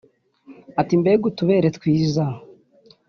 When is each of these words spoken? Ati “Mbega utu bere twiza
Ati 0.81 0.93
“Mbega 1.01 1.23
utu 1.29 1.43
bere 1.49 1.67
twiza 1.77 2.23